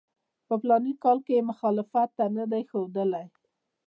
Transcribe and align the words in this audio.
په 0.47 0.53
فلاني 0.61 0.93
کال 1.03 1.17
کې 1.25 1.33
یې 1.37 1.47
مخالفت 1.51 2.11
نه 2.37 2.45
دی 2.51 2.63
ښودلی. 2.69 3.25